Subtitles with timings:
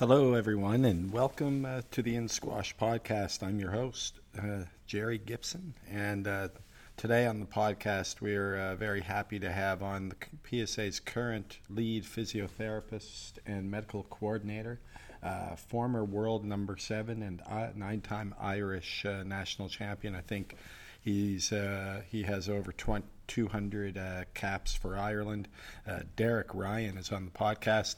[0.00, 3.44] Hello, everyone, and welcome uh, to the In Squash podcast.
[3.44, 6.48] I'm your host, uh, Jerry Gibson, and uh,
[6.96, 10.16] today on the podcast, we're uh, very happy to have on the
[10.66, 14.80] PSA's current lead physiotherapist and medical coordinator,
[15.22, 20.16] uh, former world number seven and uh, nine-time Irish national champion.
[20.16, 20.56] I think
[21.00, 21.52] he's
[22.10, 25.46] he has over 20, 200 caps for Ireland.
[26.16, 27.94] Derek Ryan is on the podcast.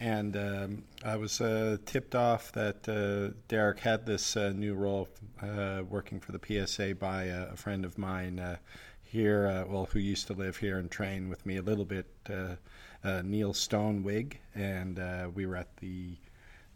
[0.00, 5.08] And um, I was uh, tipped off that uh, Derek had this uh, new role
[5.42, 8.56] uh, working for the PSA by a, friend of mine uh,
[9.02, 12.06] here, uh, well, who used to live here and train with me a little bit,
[13.04, 14.36] Neil Stonewig.
[14.54, 16.16] And we were at the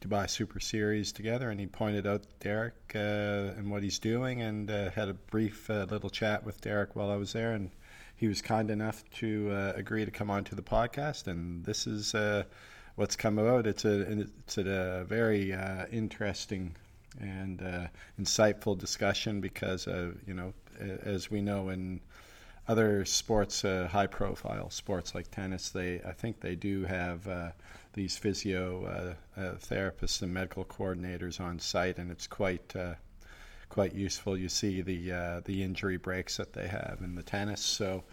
[0.02, 5.08] Dubai Super Series together, and he pointed out Derek and what he's doing, and had
[5.08, 7.52] a brief little chat with Derek while I was there.
[7.52, 7.70] And
[8.16, 11.26] he was kind enough to agree to come on to the podcast.
[11.26, 12.14] And this is
[12.96, 13.66] what's come about.
[13.66, 16.76] It's a it's a very uh, interesting
[17.20, 17.86] and uh,
[18.20, 22.00] insightful discussion because uh, you know as we know in
[22.66, 27.50] other sports, uh, high profile sports like tennis, they I think they do have uh,
[27.92, 32.74] these physio uh, therapists and medical coordinators on site, and it's quite
[33.68, 34.36] quite useful.
[34.36, 38.04] You see the the injury breaks that they have in the tennis, so.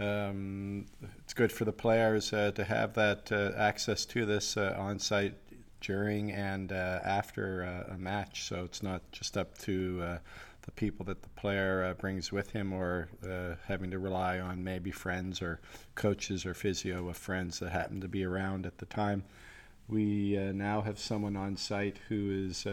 [0.00, 0.86] Um,
[1.18, 4.98] it's good for the players uh, to have that uh, access to this uh, on
[4.98, 5.34] site
[5.82, 8.44] during and uh, after uh, a match.
[8.44, 10.18] So it's not just up to uh,
[10.62, 13.08] the people that the player brings with him or
[13.66, 15.60] having to rely on maybe friends or
[15.94, 19.24] coaches or physio of friends that happen to be around at the time.
[19.88, 22.66] We now have someone on site who is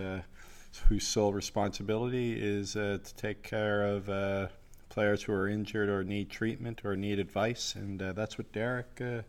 [0.89, 4.09] whose sole responsibility is to take care of
[4.97, 8.99] players who are injured or need treatment or need advice, and uh, that's what Derek
[8.99, 9.21] uh,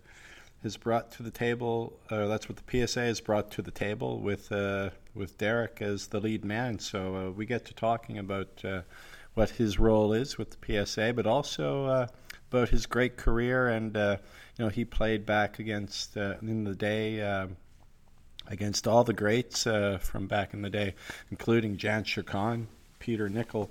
[0.62, 1.92] has brought to the table.
[2.08, 6.06] Uh, that's what the PSA has brought to the table with uh, with Derek as
[6.06, 6.78] the lead man.
[6.78, 8.80] So uh, we get to talking about uh,
[9.34, 12.08] what his role is with the PSA, but also
[12.50, 13.68] about his great career.
[13.68, 14.18] And you
[14.64, 17.20] know, he played back against in the day.
[17.20, 17.58] Um,
[18.50, 20.94] against all the greats from back in the day,
[21.30, 22.66] including Jan Khan,
[22.98, 23.70] Peter Nicol,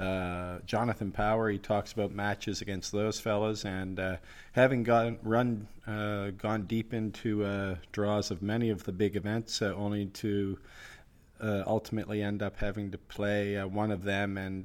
[0.00, 4.16] uh, Jonathan Power, he talks about matches against those fellas, and uh,
[4.52, 9.60] having gone run uh, gone deep into uh, draws of many of the big events,
[9.60, 10.58] uh, only to
[11.42, 14.64] ultimately end up having to play one of them and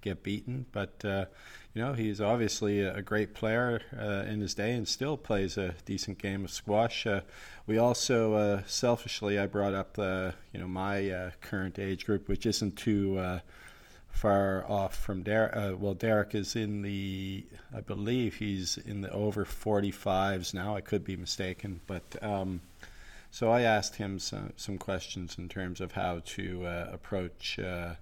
[0.00, 0.66] get beaten.
[0.70, 3.82] But you know, he's obviously a great player
[4.28, 7.04] in his day, and still plays a decent game of squash.
[7.66, 13.40] we also, selfishly, I brought up you know my current age group, which isn't too
[14.18, 15.56] far off from Derek.
[15.56, 20.74] Uh, well, Derek is in the, I believe he's in the over 45s now.
[20.74, 22.60] I could be mistaken, but um,
[23.30, 27.94] so I asked him some, some questions in terms of how to uh, approach uh,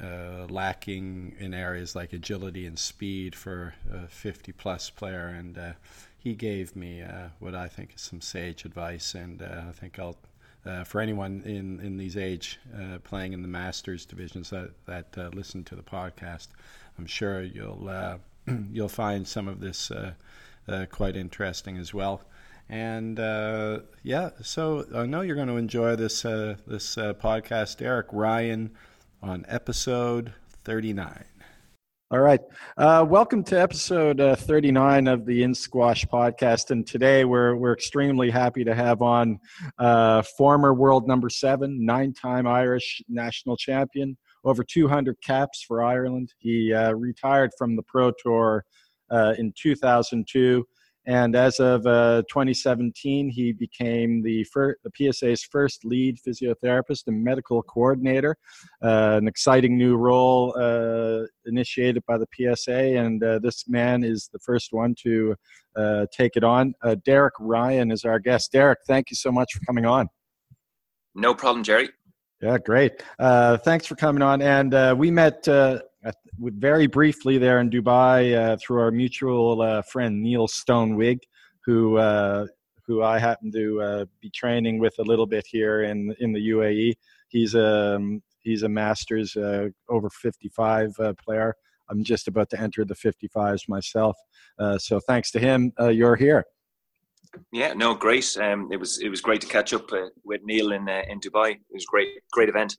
[0.00, 5.72] uh lacking in areas like agility and speed for a 50 plus player, and uh,
[6.18, 10.16] he gave me uh, what I think is some sage advice, and I think I'll
[10.64, 15.06] uh, for anyone in, in these age uh, playing in the masters divisions that that
[15.18, 16.48] uh, listen to the podcast,
[16.98, 18.18] I'm sure you'll uh,
[18.72, 20.12] you'll find some of this uh,
[20.90, 22.22] quite interesting as well.
[22.68, 23.18] And
[24.02, 28.70] yeah, so I know you're going to enjoy this this podcast, Derek Ryan,
[29.22, 30.32] on episode
[30.64, 31.24] 39.
[32.12, 32.40] All right.
[32.76, 36.70] Uh, welcome to episode uh, 39 of the In Squash podcast.
[36.70, 39.40] And today we're, we're extremely happy to have on
[39.78, 46.34] uh, former world number seven, nine time Irish national champion, over 200 caps for Ireland.
[46.36, 48.62] He uh, retired from the Pro Tour
[49.10, 50.66] uh, in 2002.
[51.06, 57.62] And as of uh, 2017, he became the, the PSA's first lead physiotherapist and medical
[57.62, 58.36] coordinator,
[58.84, 62.96] uh, an exciting new role uh, initiated by the PSA.
[62.98, 65.34] And uh, this man is the first one to
[65.74, 66.74] uh, take it on.
[66.82, 68.52] Uh, Derek Ryan is our guest.
[68.52, 70.08] Derek, thank you so much for coming on.
[71.14, 71.90] No problem, Jerry.
[72.40, 73.02] Yeah, great.
[73.18, 74.40] thanks for coming on.
[74.40, 75.48] And we met
[76.38, 81.20] very briefly there in Dubai uh, through our mutual uh, friend Neil Stonewig,
[81.64, 82.46] who uh,
[82.86, 86.50] who I happen to uh, be training with a little bit here in in the
[86.50, 86.94] UAE.
[87.28, 91.54] He's a um, he's a Masters uh, over 55 uh, player.
[91.88, 94.16] I'm just about to enter the 55s myself.
[94.78, 96.44] so thanks to him, you're here.
[97.50, 98.36] Yeah, no, great.
[98.38, 99.90] Um, it was it was great to catch up
[100.24, 101.52] with Neil in in Dubai.
[101.52, 102.76] It was great, great event.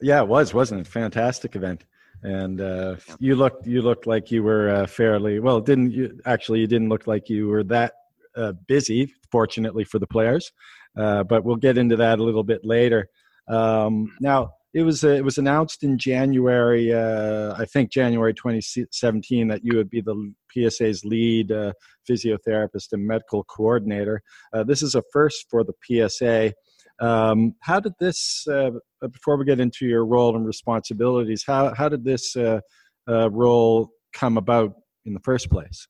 [0.00, 0.86] Yeah, it was, wasn't it?
[0.86, 1.84] Fantastic event
[2.24, 5.60] and uh, you looked you looked like you were uh, fairly well.
[5.60, 6.18] Didn't you?
[6.24, 7.92] Actually, you didn't look like you were that
[8.36, 9.14] uh, busy.
[9.30, 10.50] Fortunately for the players,
[10.96, 13.08] uh, but we'll get into that a little bit later.
[13.46, 19.48] Um, now, it was uh, it was announced in January, uh, I think January 2017,
[19.48, 21.72] that you would be the PSA's lead uh,
[22.10, 24.22] physiotherapist and medical coordinator.
[24.52, 26.54] Uh, this is a first for the PSA.
[27.00, 28.46] Um, how did this?
[28.46, 28.70] Uh,
[29.00, 32.60] before we get into your role and responsibilities, how how did this uh,
[33.08, 34.74] uh, role come about
[35.04, 35.86] in the first place?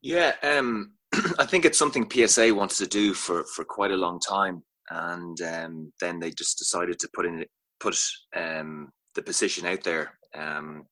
[0.00, 0.94] Yeah, um,
[1.38, 5.40] I think it's something PSA wants to do for for quite a long time and
[5.42, 7.44] um, then they just decided to put in
[7.80, 7.98] put
[8.36, 10.18] um, the position out there.
[10.34, 10.84] Um,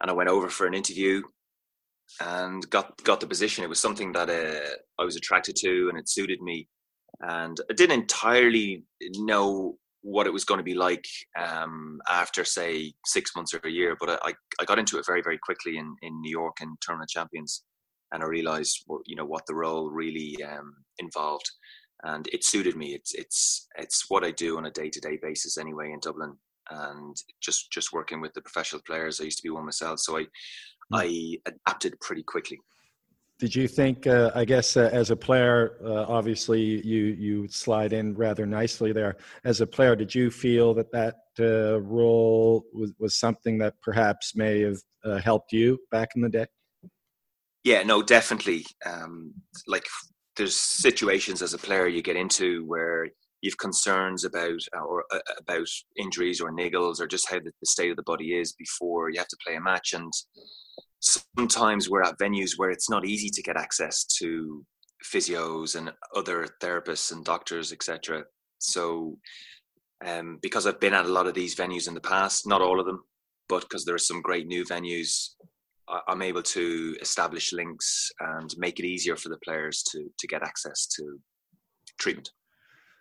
[0.00, 1.22] and I went over for an interview
[2.20, 3.64] and got got the position.
[3.64, 6.68] It was something that uh, I was attracted to, and it suited me.
[7.20, 8.84] And I didn't entirely
[9.14, 11.04] know what it was going to be like
[11.38, 13.96] um, after, say, six months or a year.
[13.98, 17.10] But I, I got into it very, very quickly in, in New York in Tournament
[17.10, 17.64] Champions,
[18.12, 21.50] and I realized, what, you know, what the role really um, involved
[22.04, 22.94] and it suited me.
[22.94, 26.36] It's it's it's what I do on a day to day basis anyway in Dublin,
[26.70, 29.20] and just just working with the professional players.
[29.20, 30.28] I used to be one myself, so I mm.
[30.92, 32.58] I adapted pretty quickly.
[33.38, 34.06] Did you think?
[34.06, 38.92] Uh, I guess uh, as a player, uh, obviously you you slide in rather nicely
[38.92, 39.16] there.
[39.44, 44.34] As a player, did you feel that that uh, role was was something that perhaps
[44.34, 46.46] may have uh, helped you back in the day?
[47.62, 48.64] Yeah, no, definitely.
[48.86, 49.34] Um,
[49.66, 49.84] like
[50.36, 53.08] there's situations as a player you get into where
[53.42, 55.04] you've concerns about uh, or
[55.38, 59.10] about injuries or niggles or just how the, the state of the body is before
[59.10, 60.10] you have to play a match and
[61.06, 64.64] sometimes we're at venues where it's not easy to get access to
[65.04, 68.24] physios and other therapists and doctors etc
[68.58, 69.16] so
[70.04, 72.80] um, because i've been at a lot of these venues in the past not all
[72.80, 73.02] of them
[73.48, 75.30] but because there are some great new venues
[76.08, 80.42] I'm able to establish links and make it easier for the players to to get
[80.42, 81.18] access to
[81.98, 82.30] treatment.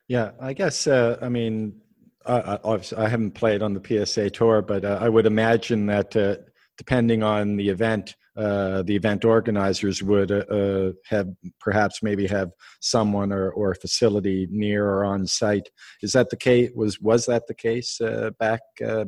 [0.08, 0.86] Yeah, I guess.
[0.86, 1.82] Uh, I mean,
[2.26, 2.60] I,
[2.98, 6.36] I, haven't played on the PSA tour, but uh, I would imagine that uh,
[6.78, 11.30] depending on the event, uh, the event organizers would uh, uh, have
[11.60, 12.52] perhaps maybe have
[12.82, 15.70] someone or, or a facility near or on site.
[16.02, 16.72] Is that the case?
[16.76, 18.00] Was was that the case
[18.40, 18.62] back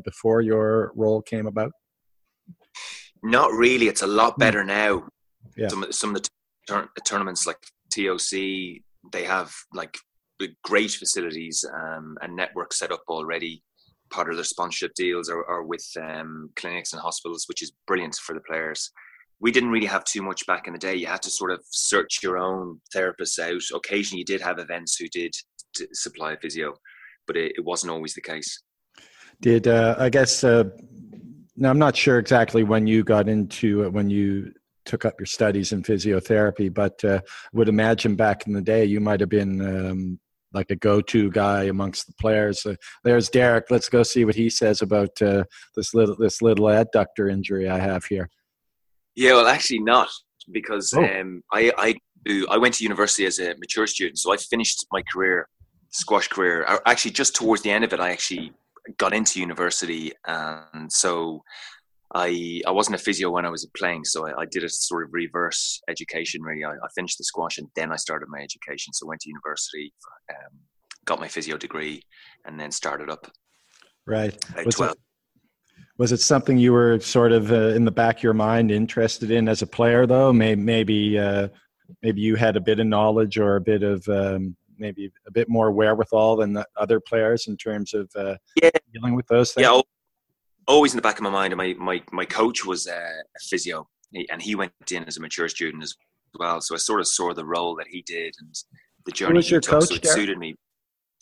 [0.04, 1.72] before your role came about?
[3.24, 3.88] Not really.
[3.88, 4.40] It's a lot hmm.
[4.40, 5.08] better now.
[5.56, 5.70] Yeah.
[5.70, 6.30] Some, some of the
[6.68, 7.58] tur- tournaments like
[7.90, 8.32] TOC,
[9.12, 9.98] they have like
[10.64, 13.64] great facilities um, and networks set up already.
[14.10, 18.34] Part of their sponsorship deals are with um, clinics and hospitals, which is brilliant for
[18.34, 18.92] the players.
[19.40, 20.96] We didn't really have too much back in the day.
[20.96, 23.62] You had to sort of search your own therapists out.
[23.76, 25.36] Occasionally, you did have events who did
[25.94, 26.74] supply physio,
[27.28, 28.64] but it, it wasn't always the case.
[29.42, 30.64] Did uh, I guess uh,
[31.58, 34.54] now, I'm not sure exactly when you got into it, when you
[34.86, 37.20] took up your studies in physiotherapy, but uh,
[37.52, 40.20] would imagine back in the day you might have been um,
[40.54, 42.66] like a go-to guy amongst the players.
[43.04, 43.66] There's Derek.
[43.70, 45.44] Let's go see what he says about uh,
[45.76, 48.30] this little this little adductor injury I have here.
[49.16, 50.10] Yeah, well, actually not
[50.52, 51.04] because oh.
[51.04, 51.96] um, I I
[52.50, 55.48] I went to university as a mature student, so I finished my career
[55.90, 56.66] squash career.
[56.86, 58.54] Actually, just towards the end of it, I actually
[58.98, 61.44] got into university, and so
[62.14, 65.04] I I wasn't a physio when I was playing, so I, I did a sort
[65.04, 66.42] of reverse education.
[66.42, 68.94] Really, I, I, finished the squash and then I started my education.
[68.94, 69.94] So I went to university,
[70.30, 70.60] um,
[71.06, 72.02] got my physio degree,
[72.46, 73.30] and then started up.
[74.06, 74.38] Right.
[74.66, 74.98] Was it,
[75.98, 79.30] was it something you were sort of uh, in the back of your mind interested
[79.30, 80.32] in as a player, though?
[80.32, 81.50] Maybe maybe uh,
[82.02, 85.50] maybe you had a bit of knowledge or a bit of um, maybe a bit
[85.50, 88.70] more wherewithal than the other players in terms of uh, yeah.
[88.94, 89.66] dealing with those things?
[89.66, 89.82] Yeah,
[90.68, 91.56] always in the back of my mind.
[91.56, 93.88] My my my coach was uh, a physio,
[94.30, 95.96] and he went in as a mature student as
[96.38, 96.62] well.
[96.62, 98.54] So I sort of saw the role that he did and
[99.06, 100.56] the journey Who was your took, coach, so it suited me.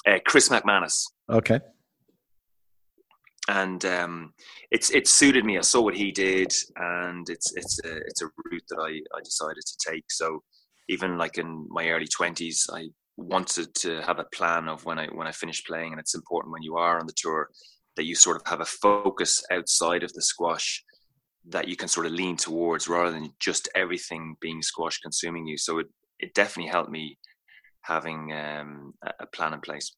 [0.07, 1.03] Uh, Chris McManus.
[1.29, 1.59] Okay.
[3.47, 4.33] And um,
[4.71, 5.57] it's it suited me.
[5.57, 9.21] I saw what he did, and it's it's a it's a route that I, I
[9.23, 10.05] decided to take.
[10.09, 10.41] So
[10.89, 15.07] even like in my early twenties, I wanted to have a plan of when I
[15.07, 17.49] when I finish playing, and it's important when you are on the tour
[17.95, 20.83] that you sort of have a focus outside of the squash
[21.47, 25.57] that you can sort of lean towards rather than just everything being squash consuming you.
[25.57, 25.87] So it
[26.19, 27.17] it definitely helped me
[27.81, 29.91] having um, a plan in place.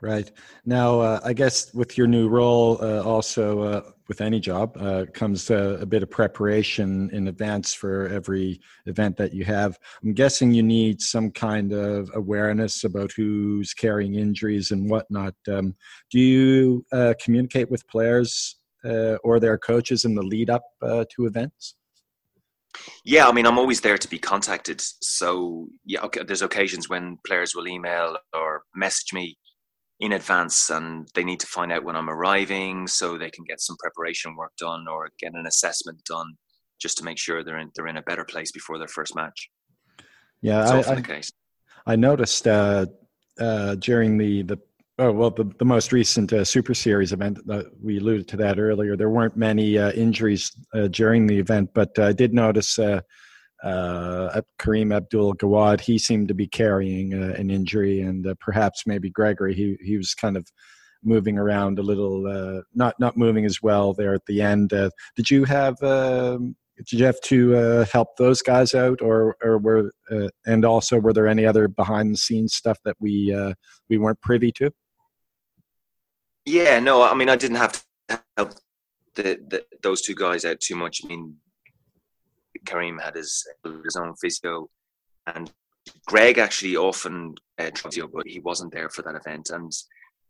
[0.00, 0.30] Right.
[0.64, 5.04] Now, uh, I guess with your new role, uh, also uh, with any job, uh,
[5.12, 9.78] comes a bit of preparation in advance for every event that you have.
[10.02, 15.34] I'm guessing you need some kind of awareness about who's carrying injuries and whatnot.
[15.46, 15.74] Um,
[16.10, 21.26] do you uh, communicate with players uh, or their coaches in the lead up to
[21.26, 21.74] events?
[23.04, 24.80] Yeah, I mean, I'm always there to be contacted.
[24.80, 29.36] So yeah, okay, there's occasions when players will email or message me
[30.00, 33.60] in advance, and they need to find out when I'm arriving, so they can get
[33.60, 36.34] some preparation work done or get an assessment done,
[36.80, 39.50] just to make sure they're in they're in a better place before their first match.
[40.40, 41.32] Yeah, I, often I, the case.
[41.86, 42.86] I noticed uh,
[43.40, 44.58] uh, during the the
[45.00, 48.60] oh well the, the most recent uh, Super Series event uh, we alluded to that
[48.60, 48.96] earlier.
[48.96, 52.78] There weren't many uh, injuries uh, during the event, but I did notice
[53.62, 55.80] uh, Karim Abdel Gawad.
[55.80, 59.54] He seemed to be carrying uh, an injury, and uh, perhaps maybe Gregory.
[59.54, 60.46] He he was kind of
[61.04, 64.72] moving around a little, uh, not not moving as well there at the end.
[64.72, 65.80] Uh, did you have?
[65.82, 69.92] Um, did you have to uh, help those guys out, or or were
[70.46, 73.36] and also were there any other behind the scenes stuff that we
[73.88, 74.70] we weren't privy to?
[76.48, 78.52] Yeah, no, I mean, I didn't have to help
[79.14, 81.02] the, the, those two guys out too much.
[81.04, 81.36] I mean,
[82.68, 83.46] Karim had his
[83.84, 84.68] his own physio,
[85.34, 85.50] and
[86.06, 89.50] Greg actually often uh, physio, but he wasn't there for that event.
[89.50, 89.72] And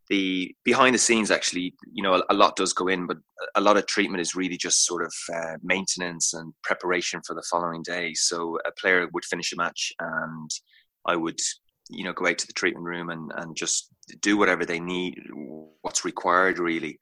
[0.08, 3.18] the behind the scenes, actually, you know, a, a lot does go in, but
[3.54, 7.46] a lot of treatment is really just sort of uh, maintenance and preparation for the
[7.50, 8.14] following day.
[8.14, 10.50] So a player would finish a match, and
[11.06, 11.40] I would,
[11.90, 13.88] you know, go out to the treatment room and and just
[14.20, 15.20] do whatever they need,
[15.82, 16.98] what's required, really.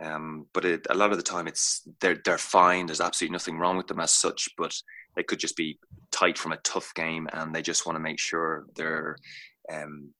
[0.00, 2.86] Um, but it, a lot of the time, it's they're they're fine.
[2.86, 4.74] There's absolutely nothing wrong with them as such, but
[5.16, 5.78] they could just be
[6.10, 9.16] tight from a tough game, and they just want to make sure they're
[9.70, 10.12] um,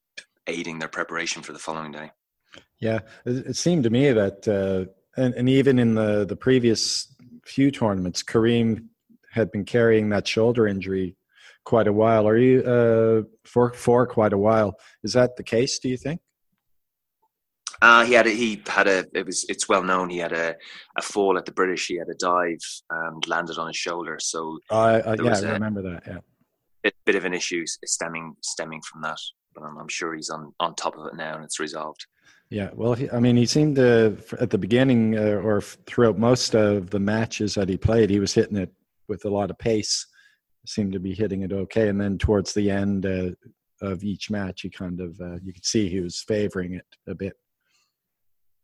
[0.47, 2.11] aiding their preparation for the following day.
[2.79, 7.11] Yeah, it, seemed to me that, uh, and, and even in the the previous
[7.43, 8.89] few tournaments, Karim
[9.31, 11.15] had been carrying that shoulder injury
[11.63, 12.27] quite a while.
[12.27, 14.75] Are you uh, for for quite a while?
[15.03, 15.79] Is that the case?
[15.79, 16.21] Do you think?
[17.83, 20.55] Uh, he had a, he had a it was it's well known he had a,
[20.97, 21.87] a fall at the British.
[21.87, 24.17] He had a dive and landed on his shoulder.
[24.21, 26.03] So I, I yeah, I remember that.
[26.07, 26.19] Yeah.
[26.85, 29.17] a bit of an issue stemming stemming from that.
[29.53, 32.05] But I'm, I'm sure he's on on top of it now and it's resolved.
[32.49, 36.55] Yeah, well, he, I mean, he seemed to at the beginning uh, or throughout most
[36.55, 38.71] of the matches that he played, he was hitting it
[39.09, 40.07] with a lot of pace.
[40.65, 43.31] Seemed to be hitting it okay, and then towards the end uh,
[43.81, 47.13] of each match, he kind of uh, you could see he was favoring it a
[47.13, 47.33] bit.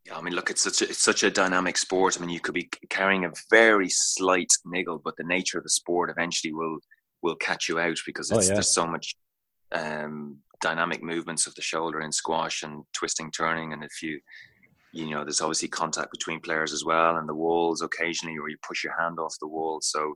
[0.09, 2.17] Yeah, I mean, look, it's such a, it's such a dynamic sport.
[2.17, 5.69] I mean, you could be carrying a very slight niggle, but the nature of the
[5.69, 6.79] sport eventually will
[7.21, 8.53] will catch you out because Oh, yeah.
[8.53, 9.15] there's so much
[9.73, 14.19] um, dynamic movements of the shoulder in squash and twisting, turning, and if you
[14.91, 18.57] you know, there's obviously contact between players as well, and the walls occasionally, or you
[18.67, 19.79] push your hand off the wall.
[19.81, 20.15] So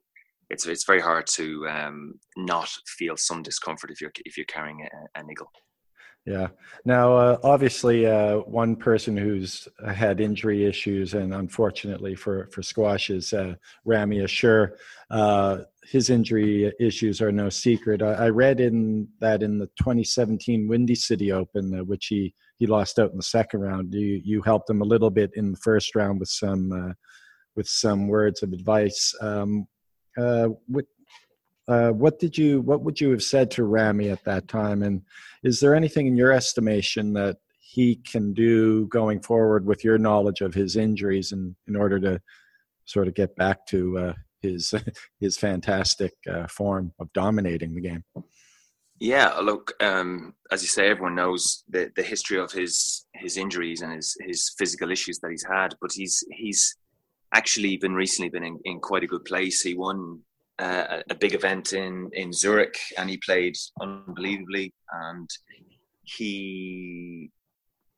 [0.49, 4.81] it's it's very hard to um, not feel some discomfort if you're if you're carrying
[4.81, 5.51] a, a niggle.
[6.25, 6.47] Yeah.
[6.85, 13.09] Now, uh, obviously, uh, one person who's had injury issues, and unfortunately for for squash,
[13.09, 14.77] is uh, Ramy Ashour.
[15.09, 18.01] Uh, his injury issues are no secret.
[18.01, 22.67] I, I read in that in the 2017 Windy City Open, uh, which he he
[22.67, 23.93] lost out in the second round.
[23.93, 26.93] You you helped him a little bit in the first round with some uh,
[27.57, 29.13] with some words of advice.
[29.19, 29.67] Um,
[30.15, 30.85] what
[31.67, 34.83] uh, what did you what would you have said to Ramy at that time?
[34.83, 35.01] And
[35.43, 40.41] is there anything in your estimation that he can do going forward with your knowledge
[40.41, 42.21] of his injuries and in order to
[42.85, 44.73] sort of get back to uh, his
[45.19, 48.03] his fantastic uh, form of dominating the game?
[48.99, 53.81] Yeah, look, um, as you say, everyone knows the, the history of his his injuries
[53.81, 56.75] and his, his physical issues that he's had, but he's he's
[57.33, 59.61] actually been recently been in, in quite a good place.
[59.61, 60.21] He won
[60.59, 64.73] uh, a- a big event in in Zurich, and he played unbelievably.
[64.91, 65.29] And
[66.03, 67.29] he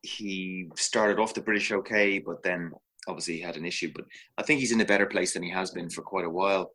[0.03, 2.71] he started off the British okay, but then
[3.07, 3.91] obviously he had an issue.
[3.93, 4.05] But
[4.37, 6.71] I think he's in a better place than he has been for quite a while.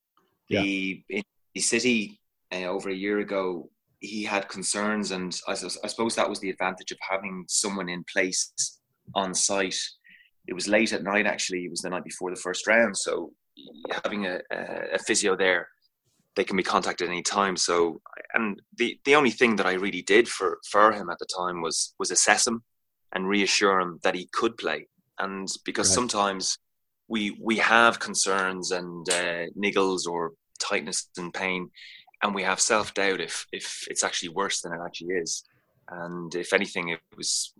[0.49, 0.63] Yeah.
[0.63, 1.23] He in
[1.55, 2.21] the city
[2.53, 3.71] uh, over a year ago,
[4.01, 5.55] he had concerns, and I, I
[5.89, 8.53] suppose that was the advantage of having someone in place
[9.15, 9.79] on site.
[10.47, 11.65] It was late at night, actually.
[11.65, 13.33] It was the night before the first round, so
[14.05, 15.69] having a, a, physio there,
[16.37, 17.57] they can be contacted any time.
[17.57, 18.00] So,
[18.35, 21.62] and the the only thing that I really did for for him at the time
[21.62, 22.62] was was assess him
[23.12, 24.87] and reassure him that he could play.
[25.19, 25.95] And because Right.
[25.95, 26.59] sometimes
[27.09, 31.71] we we have concerns and uh, niggles or tightness and pain,
[32.23, 35.45] and we have self doubt if if it's actually worse than it actually is.
[35.88, 37.52] And if anything, it was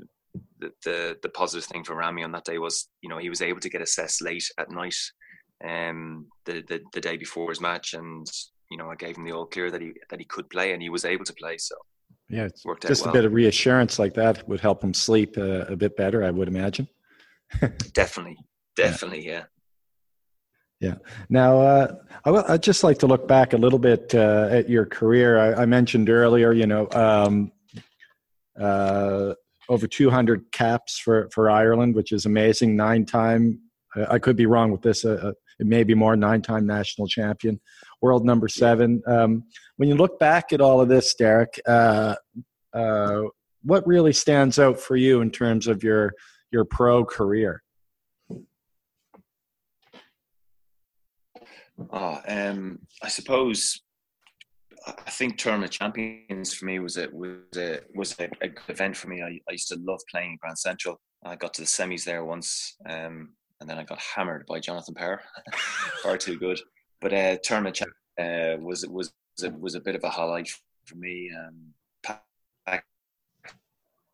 [0.59, 3.43] the, the the positive thing for Ramy on that day was you know he was
[3.43, 4.97] able to get assessed late at night,
[5.65, 8.27] um the the, the day before his match, and
[8.71, 10.83] you know I gave him the all clear that he that he could play and
[10.83, 11.59] he was able to play.
[11.59, 11.77] So
[12.29, 15.37] Yeah, it's worked just out a bit of reassurance like that would help him sleep
[15.37, 16.89] uh, a bit better, I would imagine.
[17.93, 18.39] definitely,
[18.77, 19.45] definitely, yeah.
[20.81, 20.95] Yeah.
[21.29, 24.69] Now, uh, I w- I'd just like to look back a little bit uh, at
[24.69, 25.39] your career.
[25.39, 27.53] I, I, mentioned earlier, you know, um,
[28.59, 29.35] uh,
[29.69, 32.77] over 200 caps for, for Ireland, which is amazing.
[32.77, 33.61] Nine time,
[34.09, 37.07] I could be wrong with this, uh, uh, it may be more, nine time national
[37.07, 37.61] champion,
[38.01, 39.03] world number seven.
[39.07, 39.45] Um,
[39.77, 42.17] when you look back at all of this, Derek, uh,
[43.63, 46.13] what really stands out for you in terms of your,
[46.51, 47.63] your pro career?
[51.93, 53.81] Oh, um, I suppose
[54.87, 58.97] I think Tournament Champions for me was a was a was a, a, good event
[58.97, 59.23] for me.
[59.23, 61.01] I, I used to love playing Grand Central.
[61.25, 64.95] I got to the semis there once, um, and then I got hammered by Jonathan
[64.95, 65.21] Power,
[66.03, 66.61] far too good.
[67.01, 70.51] But uh, Tournament uh, was was was a, was a bit of a highlight
[70.85, 71.31] for me.
[71.37, 71.75] Um,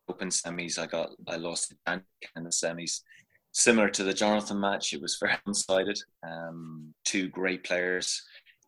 [0.09, 3.01] open semis, I got I lost in the semis
[3.57, 5.99] similar to the Jonathan match, it was very one-sided.
[6.25, 8.23] Um, two great players,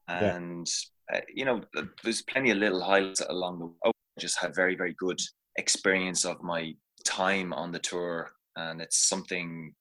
[0.07, 0.67] and
[1.11, 1.17] yeah.
[1.17, 1.61] uh, you know,
[2.03, 3.65] there's plenty of little highlights along the.
[3.67, 3.73] way.
[3.85, 5.19] I just had very, very good
[5.57, 6.73] experience of my
[7.05, 9.73] time on the tour, and it's something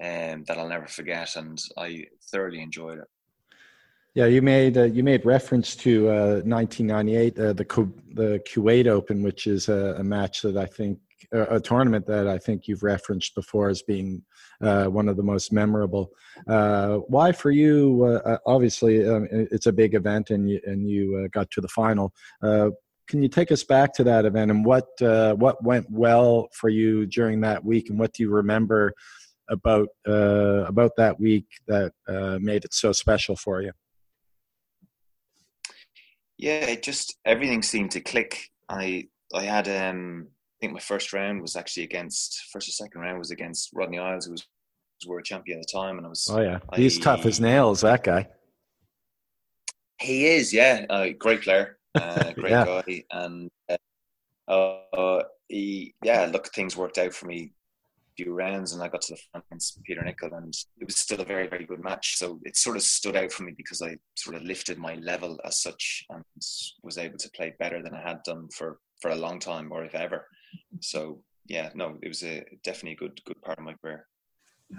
[0.00, 3.08] um, that I'll never forget, and I thoroughly enjoyed it.
[4.14, 8.86] Yeah, you made uh, you made reference to uh, 1998, uh, the Ku- the Kuwait
[8.86, 10.98] Open, which is a, a match that I think
[11.32, 14.22] a, tournament that I think you've referenced before as being
[14.60, 16.10] uh, one of the most memorable.
[16.46, 18.04] Uh, why for you?
[18.04, 21.60] Uh, uh obviously, um, it's a big event, and you and you uh, got to
[21.62, 22.12] the final.
[22.42, 22.70] Uh,
[23.08, 27.06] can you take us back to that event and what what went well for you
[27.06, 28.92] during that week, and what do you remember
[29.50, 33.72] about uh, about that week that uh, made it so special for you?
[36.38, 38.50] Yeah, it just everything seemed to click.
[38.68, 43.00] I I had um I think my first round was actually against first or second
[43.00, 44.46] round was against Rodney Eyles, who was,
[45.04, 46.28] world champion at the time, and I was.
[46.30, 47.80] Oh yeah, he's I, tough as nails.
[47.80, 48.28] That guy.
[50.00, 52.64] He is, yeah, uh, great player, uh, great yeah.
[52.64, 57.52] guy, and uh, uh, he, yeah, look, things worked out for me.
[58.22, 61.20] Few rounds, and I got to the front against Peter Nicol, and it was still
[61.20, 62.16] a very, very good match.
[62.18, 65.38] So it sort of stood out for me because I sort of lifted my level
[65.44, 66.22] as such, and
[66.82, 69.84] was able to play better than I had done for for a long time, or
[69.84, 70.26] if ever.
[70.80, 74.06] So yeah, no, it was a definitely a good good part of my career.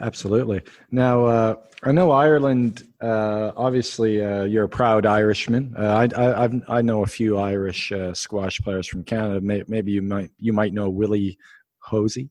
[0.02, 0.62] Absolutely.
[0.92, 2.88] Now, uh, I know Ireland.
[3.00, 5.76] Uh, obviously, uh, you're a proud Irishman.
[5.78, 9.42] Uh, I, I, i know a few Irish uh, squash players from Canada.
[9.42, 11.38] May, maybe you might you might know Willie
[11.80, 12.30] Hosey.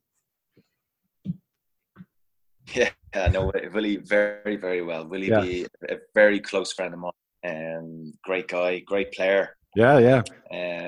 [2.74, 5.06] Yeah, I know Willie very very well.
[5.06, 5.40] Willie yeah.
[5.40, 9.56] be a very close friend of mine, and um, great guy, great player.
[9.74, 10.22] Yeah, yeah.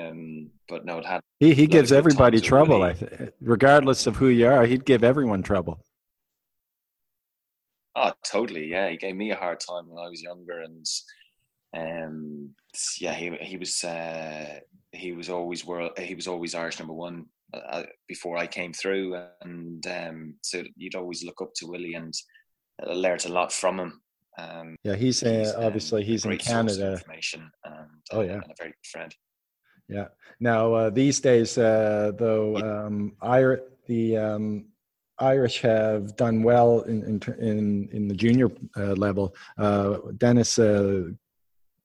[0.09, 1.21] Um, but no, it had.
[1.39, 2.83] He he gives everybody trouble.
[2.83, 5.83] I th- regardless of who you are, he'd give everyone trouble.
[7.95, 8.67] Oh, totally.
[8.67, 10.85] Yeah, he gave me a hard time when I was younger, and
[11.75, 12.49] um,
[12.99, 14.59] yeah, he he was uh,
[14.91, 15.91] he was always world.
[15.97, 17.25] He was always Irish number one
[17.69, 22.13] uh, before I came through, and um, so you'd always look up to Willie and
[22.85, 24.01] learned a lot from him.
[24.37, 26.93] Um, yeah, he's, uh, he's obviously um, he's in Canada.
[26.93, 29.15] information and, oh yeah, and a very good friend.
[29.87, 30.07] Yeah.
[30.39, 34.65] Now uh, these days, uh, though, um, Ir- the um,
[35.19, 39.35] Irish have done well in in in, in the junior uh, level.
[39.57, 40.59] Uh, Dennis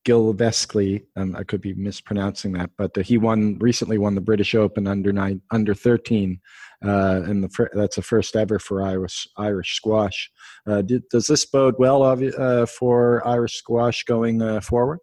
[0.07, 4.87] Gilevskiy, um, I could be mispronouncing that, but he won recently won the British Open
[4.87, 6.41] under nine under thirteen,
[6.85, 10.31] uh, and the that's the first ever for Irish Irish squash.
[10.67, 15.01] Uh, did, does this bode well uh, for Irish squash going uh, forward?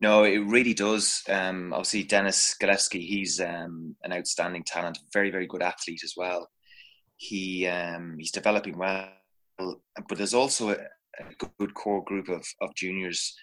[0.00, 1.22] No, it really does.
[1.30, 6.50] Um, obviously, Dennis Gilevskiy, he's um, an outstanding talent, very, very good athlete as well.
[7.16, 9.08] He um, he's developing well,
[9.56, 13.34] but there's also a, a good core group of, of juniors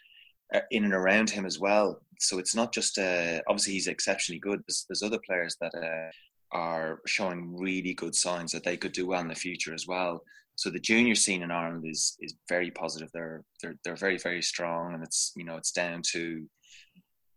[0.71, 2.01] in and around him as well.
[2.19, 4.61] So it's not just uh, obviously he's exceptionally good.
[4.67, 6.11] There's, there's other players that uh,
[6.55, 10.23] are showing really good signs that they could do well in the future as well.
[10.55, 13.09] So the junior scene in Ireland is is very positive.
[13.13, 16.45] They're they're they're very very strong, and it's you know it's down to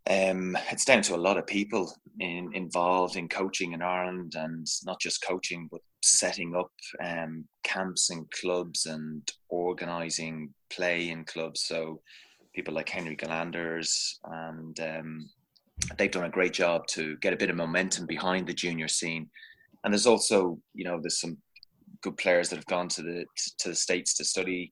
[0.07, 4.67] um, it's down to a lot of people in, involved in coaching in Ireland, and
[4.85, 6.71] not just coaching, but setting up
[7.03, 11.63] um, camps and clubs and organising play in clubs.
[11.63, 12.01] So
[12.55, 15.29] people like Henry Galanders and um,
[15.97, 19.29] they've done a great job to get a bit of momentum behind the junior scene.
[19.83, 21.37] And there's also, you know, there's some
[22.01, 23.25] good players that have gone to the
[23.59, 24.71] to the states to study.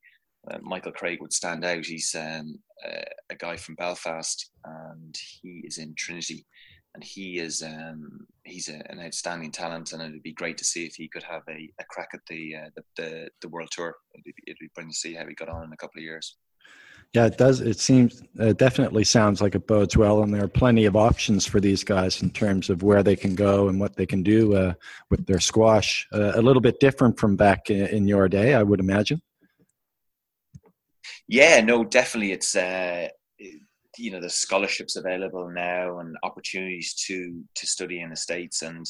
[0.50, 1.86] Uh, Michael Craig would stand out.
[1.86, 6.46] He's um, a, a, guy from Belfast, and he is in Trinity
[6.94, 10.86] and he is um, he's a, an outstanding talent, and it'd be great to see
[10.86, 13.96] if he could have a, a crack at the, uh, the, the the world tour.
[14.14, 16.36] It'd be, it'd be to see how he got on in a couple of years.
[17.14, 17.62] Yeah, it does.
[17.62, 21.46] It seems it definitely sounds like it bodes well, and there are plenty of options
[21.46, 24.56] for these guys in terms of where they can go and what they can do
[24.56, 24.74] uh,
[25.12, 26.08] with their squash.
[26.12, 29.22] Uh, a little bit different from back in, your day, I would imagine.
[31.28, 32.32] Yeah, no, definitely.
[32.32, 33.10] It's uh,
[33.98, 38.88] you know, there's scholarships available now and opportunities to to study in the states and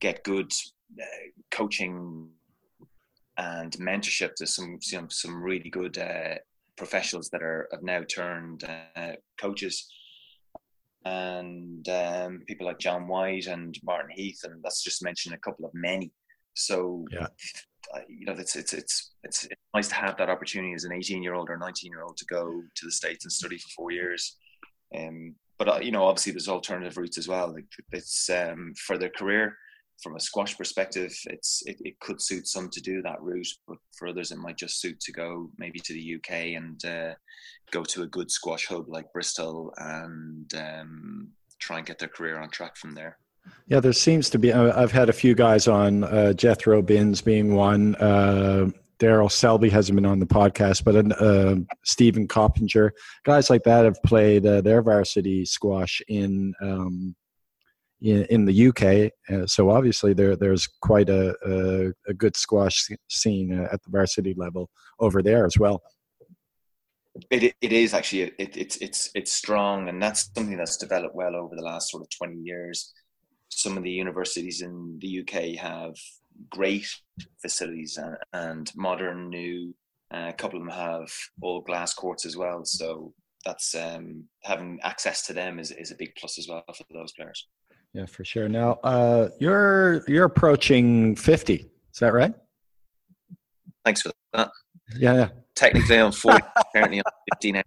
[0.00, 0.52] get good
[1.00, 2.28] uh, coaching
[3.36, 4.36] and mentorship.
[4.38, 6.36] There's some some some really good uh,
[6.80, 8.64] professionals that are have now turned
[8.96, 9.86] uh, coaches
[11.04, 15.64] and um, people like John White and Martin Heath, and that's just mentioned a couple
[15.64, 16.12] of many.
[16.54, 17.28] So yeah
[18.08, 21.22] you know, it's, it's it's it's it's nice to have that opportunity as an 18
[21.22, 23.90] year old or 19 year old to go to the states and study for four
[23.90, 24.36] years.
[24.96, 27.52] Um, but uh, you know, obviously, there's alternative routes as well.
[27.52, 29.56] Like it's um, for their career,
[30.02, 33.78] from a squash perspective, it's it, it, could suit some to do that route, but
[33.96, 37.14] for others, it might just suit to go maybe to the UK and uh,
[37.70, 42.38] go to a good squash hub like Bristol and um, try and get their career
[42.40, 43.18] on track from there.
[43.66, 44.52] Yeah, there seems to be.
[44.52, 47.94] Uh, I've had a few guys on, uh, Jethro Binns being one.
[47.96, 52.92] Uh, Daryl Selby hasn't been on the podcast, but uh, Stephen Coppinger,
[53.24, 57.16] guys like that have played uh, their varsity squash in um,
[58.00, 59.12] in, the UK.
[59.32, 64.34] Uh, so obviously there there's quite a, a, a good squash scene at the varsity
[64.36, 65.82] level over there as well.
[67.30, 71.34] It, it is actually it, it's it's it's strong, and that's something that's developed well
[71.34, 72.92] over the last sort of twenty years
[73.50, 75.94] some of the universities in the UK have
[76.48, 76.86] great
[77.42, 79.74] facilities and, and modern new.
[80.12, 83.12] Uh, a couple of them have all glass courts as well, so
[83.44, 87.12] that's um, having access to them is, is a big plus as well for those
[87.12, 87.46] players.
[87.92, 88.48] Yeah, for sure.
[88.48, 91.70] Now uh, you're you're approaching fifty.
[91.92, 92.32] Is that right?
[93.84, 94.50] Thanks for that.
[94.96, 95.28] Yeah, yeah.
[95.56, 96.44] Technically, I'm forty.
[96.56, 97.62] apparently, I'm fifty now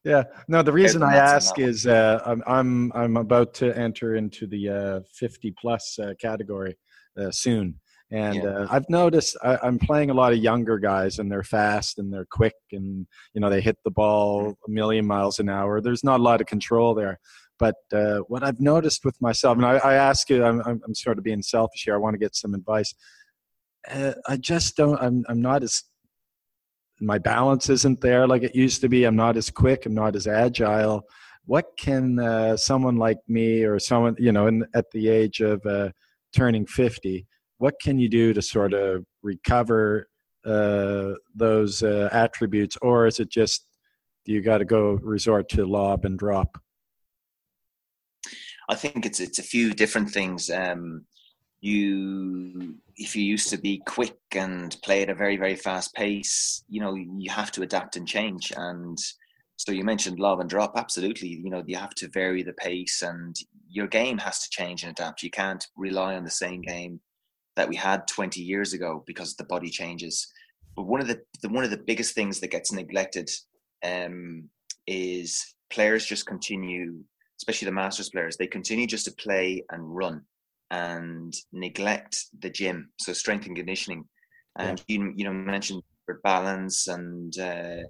[0.04, 4.46] yeah no the reason i ask is uh, I'm, I'm i'm about to enter into
[4.46, 6.76] the uh, 50 plus uh, category
[7.18, 7.78] uh, soon
[8.10, 8.42] and yeah.
[8.42, 12.12] Uh, i've noticed I, am playing a lot of younger guys and they're fast and
[12.12, 16.04] they're quick and you know they hit the ball a million miles an hour there's
[16.04, 17.20] not a lot of control there
[17.60, 21.18] but uh, what i've noticed with myself and i, I ask you I'm, I'm, sort
[21.18, 22.92] of being selfish here i want to get some advice
[24.28, 25.84] i just don't I'm, I'm not as
[27.00, 29.04] my balance isn't there like it used to be.
[29.04, 29.86] I'm not as quick.
[29.86, 31.02] I'm not as agile.
[31.46, 35.64] What can uh, someone like me or someone, you know, in, at the age of
[35.64, 35.90] uh,
[36.36, 37.26] turning 50,
[37.58, 40.08] what can you do to sort of recover
[40.44, 42.76] uh, those uh, attributes?
[42.82, 43.66] Or is it just
[44.26, 46.60] you got to go resort to lob and drop?
[48.70, 50.48] I think it's it's a few different things.
[50.48, 51.04] Um,
[51.60, 56.64] you if you used to be quick and play at a very very fast pace
[56.68, 58.52] you know you have to adapt and change.
[58.56, 58.96] And
[59.56, 60.72] so you mentioned lob and drop.
[60.76, 61.28] Absolutely.
[61.28, 63.36] You know you have to vary the pace and
[63.68, 65.22] your game has to change and adapt.
[65.22, 67.00] You can't rely on the same game
[67.56, 70.32] that we had 20 years ago because the body changes.
[70.76, 73.28] But one of the, the one of the biggest things that gets neglected
[73.84, 74.48] um,
[74.86, 77.00] is players just continue
[77.40, 80.22] especially the masters players they continue just to play and run
[80.70, 82.90] and neglect the gym.
[82.98, 84.04] So strength and conditioning,
[84.58, 84.98] and yeah.
[84.98, 85.82] you you know mentioned
[86.24, 87.82] balance and uh,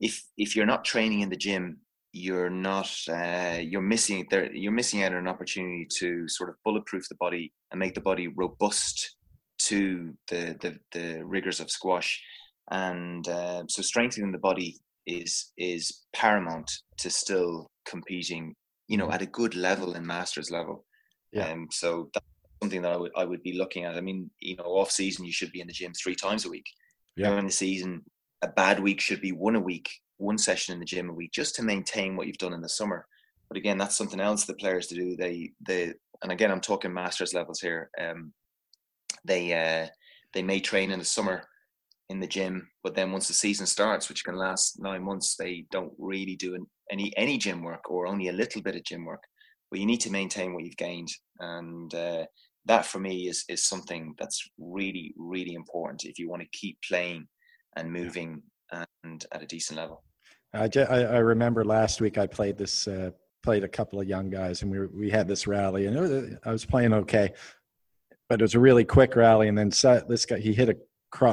[0.00, 1.78] if if you're not training in the gym,
[2.12, 6.56] you're not uh, you're missing there you're missing out on an opportunity to sort of
[6.64, 9.16] bulletproof the body and make the body robust
[9.58, 12.22] to the the, the rigors of squash
[12.70, 18.54] and uh, so strengthening the body is is paramount to still competing
[18.88, 20.84] you know at a good level and masters level
[21.32, 21.50] yeah.
[21.50, 22.26] Um, so that's
[22.62, 23.96] something that I would I would be looking at.
[23.96, 26.50] I mean, you know, off season you should be in the gym three times a
[26.50, 26.66] week.
[27.16, 27.30] Yeah.
[27.30, 28.04] During the season,
[28.42, 31.32] a bad week should be one a week, one session in the gym a week,
[31.32, 33.06] just to maintain what you've done in the summer.
[33.48, 35.16] But again, that's something else the players to do.
[35.16, 37.90] They they and again I'm talking masters levels here.
[38.00, 38.32] Um,
[39.24, 39.88] they uh,
[40.32, 41.42] they may train in the summer
[42.10, 45.66] in the gym, but then once the season starts, which can last nine months, they
[45.70, 49.22] don't really do any any gym work or only a little bit of gym work
[49.70, 51.08] but you need to maintain what you've gained.
[51.40, 52.24] And uh,
[52.66, 56.78] that for me is is something that's really really important if you want to keep
[56.86, 57.26] playing
[57.76, 58.42] and moving
[58.72, 60.02] and at a decent level.
[60.54, 63.10] I, I remember last week I played this uh,
[63.42, 66.36] played a couple of young guys and we were, we had this rally and was,
[66.44, 67.32] I was playing okay
[68.28, 69.68] but it was a really quick rally and then
[70.08, 70.76] this guy he hit a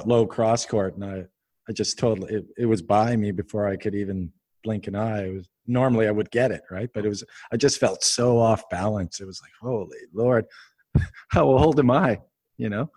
[0.06, 1.26] low cross court and I
[1.68, 4.32] I just totally it, it was by me before I could even
[4.64, 5.28] blink an eye.
[5.28, 6.90] It was normally I would get it, right?
[6.94, 9.20] But it was I just felt so off balance.
[9.20, 10.46] It was like, holy Lord,
[11.30, 12.20] how old am I?
[12.58, 12.90] You know.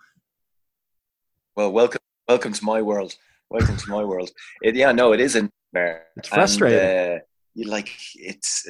[1.55, 3.15] Well, welcome, welcome to my world.
[3.49, 4.29] Welcome to my world.
[4.61, 5.51] It, yeah, no, it isn't.
[5.73, 6.79] It's frustrating.
[6.79, 7.23] And, uh,
[7.55, 8.67] you like it's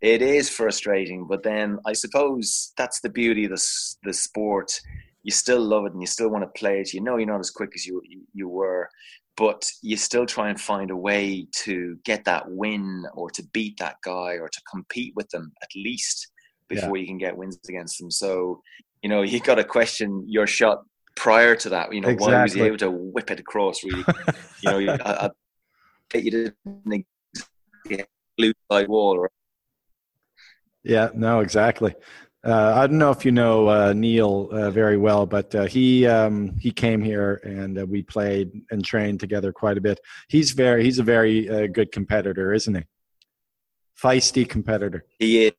[0.00, 3.62] it is frustrating, but then I suppose that's the beauty of the
[4.02, 4.80] the sport.
[5.24, 6.94] You still love it and you still want to play it.
[6.94, 8.00] You know you're not as quick as you
[8.32, 8.88] you were,
[9.36, 13.78] but you still try and find a way to get that win or to beat
[13.78, 16.28] that guy or to compete with them at least
[16.68, 17.00] before yeah.
[17.00, 18.10] you can get wins against them.
[18.10, 18.62] So,
[19.02, 20.84] you know, you got to question your shot
[21.16, 21.92] prior to that.
[21.92, 22.34] You know, exactly.
[22.34, 23.82] why was he able to whip it across?
[23.82, 24.04] Really,
[24.60, 25.30] you know, I,
[26.14, 27.06] I you didn't
[28.36, 29.18] blue side wall.
[29.18, 29.30] Right?
[30.84, 31.94] Yeah, no, exactly.
[32.44, 36.06] Uh, I don't know if you know uh, Neil uh, very well, but uh, he
[36.06, 39.98] um, he came here and uh, we played and trained together quite a bit.
[40.28, 42.82] He's very he's a very uh, good competitor, isn't he?
[44.00, 45.06] Feisty competitor.
[45.18, 45.52] He is.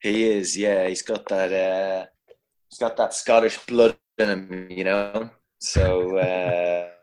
[0.00, 0.56] He is.
[0.56, 2.10] Yeah, he's got that.
[2.70, 5.30] he's got that Scottish blood in him, you know.
[5.58, 6.95] So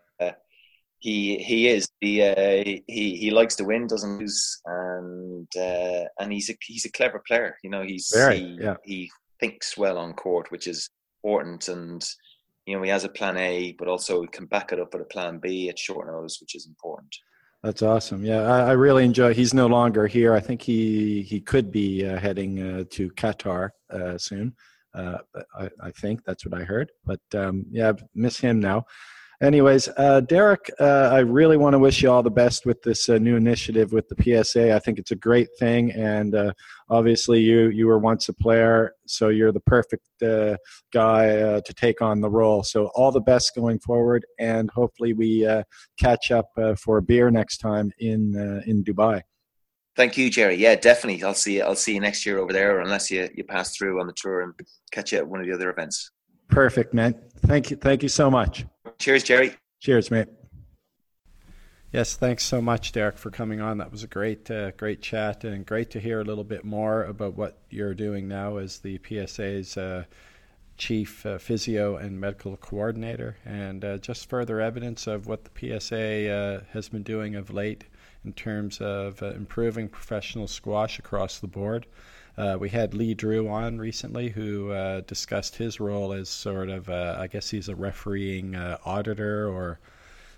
[1.03, 6.31] he he is he uh, he he likes to win, doesn't lose, and uh, and
[6.31, 7.57] he's a he's a clever player.
[7.61, 8.77] You know, he's Very, he, yeah.
[8.85, 10.89] he thinks well on court, which is
[11.21, 12.01] important, and
[12.65, 15.01] you know he has a plan A, but also he can back it up with
[15.01, 17.13] a plan B at short notice, which is important.
[17.63, 18.23] That's awesome.
[18.23, 19.33] Yeah, I, I really enjoy.
[19.33, 20.33] He's no longer here.
[20.33, 24.55] I think he he could be uh, heading uh, to Qatar uh, soon.
[24.95, 25.17] Uh,
[25.59, 26.91] I, I, think that's what I heard.
[27.03, 28.85] But um, yeah, miss him now
[29.43, 33.10] anyways, uh, Derek, uh, I really want to wish you all the best with this
[33.10, 34.73] uh, new initiative with the PSA.
[34.73, 36.53] I think it's a great thing, and uh,
[36.89, 40.56] obviously, you you were once a player, so you're the perfect uh,
[40.91, 42.63] guy uh, to take on the role.
[42.63, 45.47] So, all the best going forward, and hopefully, we
[45.99, 49.21] catch up for a beer next time in in Dubai.
[49.95, 50.56] Thank you, Jerry.
[50.56, 51.23] Yeah, definitely.
[51.23, 51.58] I'll see.
[51.58, 54.13] You, I'll see you next year over there, unless you, you pass through on the
[54.13, 54.53] tour and
[54.91, 56.10] catch you at one of the other events.
[56.53, 57.15] Perfect, man.
[57.47, 57.77] Thank you.
[57.77, 58.63] Thank you so much.
[58.99, 59.55] Cheers, Jerry.
[59.79, 60.27] Cheers, mate.
[61.91, 63.79] Yes, thanks so much, Derek, for coming on.
[63.79, 67.05] That was a great, uh, great chat, and great to hear a little bit more
[67.05, 70.03] about what you're doing now as the PSA's uh,
[70.77, 76.29] chief uh, physio and medical coordinator, and uh, just further evidence of what the PSA
[76.29, 77.85] uh, has been doing of late
[78.25, 81.87] in terms of uh, improving professional squash across the board.
[82.38, 86.89] Uh, we had Lee Drew on recently, who uh, discussed his role as sort of,
[86.89, 89.80] uh, I guess he's a refereeing uh, auditor or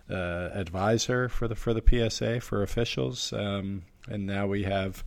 [0.10, 3.32] uh, advisor for the for the PSA for officials.
[3.34, 5.04] Um, and now we have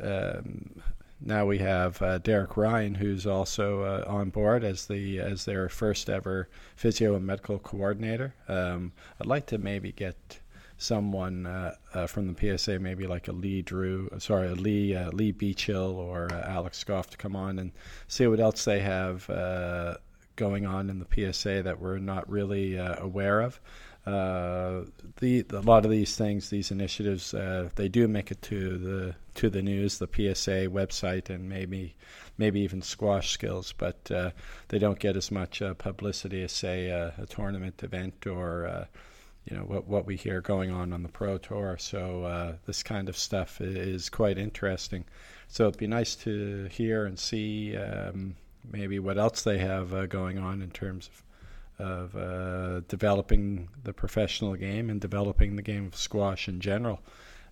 [0.00, 0.82] um,
[1.20, 6.08] now we have uh, Derek Ryan, who's also on board as the as their first
[6.08, 8.34] ever physio and medical coordinator.
[8.48, 10.38] Um, I'd like to maybe get
[10.82, 15.10] someone uh, uh, from the PSA, maybe like a Lee Drew, sorry, a Lee uh,
[15.12, 17.72] Lee Beachill or uh, Alex Gough to come on and
[18.08, 19.94] see what else they have uh,
[20.36, 23.60] going on in the PSA that we're not really uh, aware of.
[24.04, 27.30] the a lot of these things, these initiatives,
[27.76, 31.94] they do make it to the to the news, the PSA website, and maybe
[32.36, 34.04] maybe even squash skills, but
[34.68, 38.88] they don't get as much publicity as say a tournament event or
[39.44, 41.76] you know what what we hear going on on the pro tour.
[41.78, 45.04] So uh, this kind of stuff is quite interesting.
[45.48, 48.36] So it'd be nice to hear and see um,
[48.70, 51.22] maybe what else they have uh, going on in terms of
[51.78, 57.00] of uh, developing the professional game and developing the game of squash in general.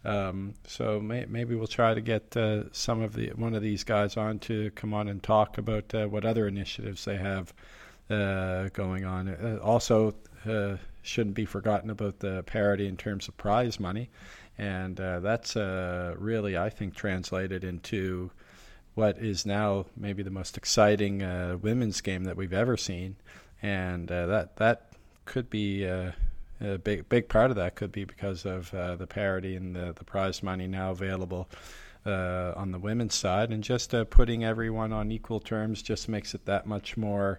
[0.04, 3.82] Um, so may, maybe we'll try to get uh, some of the one of these
[3.82, 7.52] guys on to come on and talk about uh, what other initiatives they have
[8.08, 9.58] uh, going on.
[9.58, 10.14] also
[11.02, 14.10] shouldn't be forgotten about the parity in terms of prize money.
[14.58, 18.30] And uh, that's uh, really, I think, translated into
[18.94, 23.16] what is now maybe the most exciting uh, women's game that we've ever seen.
[23.62, 24.92] And uh, that that
[25.24, 26.12] could be uh,
[26.60, 29.94] a big big part of that could be because of uh, the parity and the,
[29.94, 31.48] the prize money now available.
[32.04, 36.66] on the women's side, and just putting everyone on equal terms just makes it that
[36.66, 37.38] much more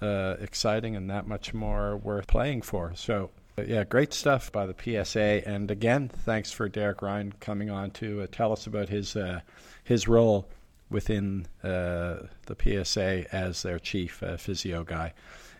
[0.00, 2.92] uh, exciting and that much more worth playing for.
[2.94, 3.30] So,
[3.66, 5.46] yeah, great stuff by the PSA.
[5.46, 9.40] And again, thanks for Derek Ryan coming on to uh, tell us about his uh,
[9.84, 10.48] his role
[10.90, 15.12] within uh, the PSA as their chief uh, physio guy.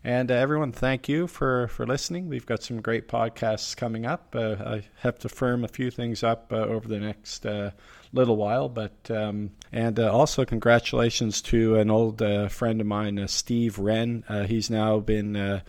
[0.02, 2.28] And uh, everyone, thank you for, for listening.
[2.28, 4.34] We've got some great podcasts coming up.
[4.34, 7.72] Uh, I have to firm a few things up uh, over the next uh,
[8.10, 13.28] little while, but um, and uh, also congratulations to an old uh, friend of mine,
[13.28, 14.24] Steve Wren.
[14.48, 15.60] he's now been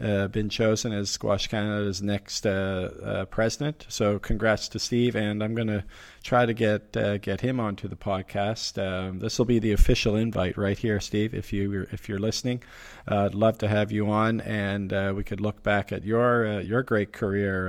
[0.00, 3.84] uh, been chosen as Squash Canada's next uh, uh, president.
[3.88, 5.84] So congrats to Steve, and I'm going to
[6.22, 8.78] try to get uh, get him onto the podcast.
[8.80, 11.34] Um, this will be the official invite right here, Steve.
[11.34, 12.62] If you if you're listening,
[13.10, 16.60] uh, I'd love to have you on, and uh, we could look back at your
[16.60, 17.68] your great career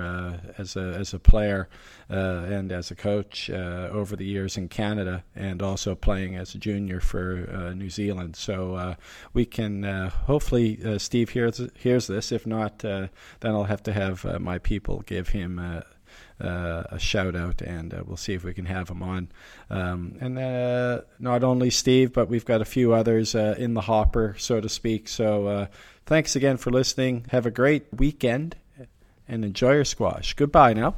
[0.58, 1.68] as a as a player
[2.10, 7.00] and as a coach over the years in Canada, and also playing as a junior
[7.00, 8.36] for New Zealand.
[8.36, 8.96] So
[9.34, 9.84] we can
[10.28, 12.32] hopefully Steve hears hears this this.
[12.32, 13.08] If not, uh,
[13.40, 15.82] then I'll have to have uh, my people give him uh,
[16.40, 19.30] a shout out, and we'll see if we can have him on.
[19.70, 20.36] Um, and
[21.20, 25.08] not only Steve, but we've got a few others in the hopper, so to speak.
[25.08, 25.68] So
[26.06, 27.26] thanks again for listening.
[27.30, 28.56] Have a great weekend
[29.28, 30.34] and enjoy your squash.
[30.34, 30.96] Goodbye now.